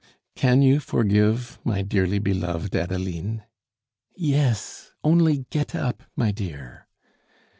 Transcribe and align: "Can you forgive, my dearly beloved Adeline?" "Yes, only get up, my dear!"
"Can 0.33 0.63
you 0.63 0.79
forgive, 0.79 1.59
my 1.63 1.83
dearly 1.83 2.17
beloved 2.17 2.75
Adeline?" 2.75 3.43
"Yes, 4.17 4.93
only 5.03 5.45
get 5.51 5.75
up, 5.75 6.01
my 6.15 6.31
dear!" 6.31 6.87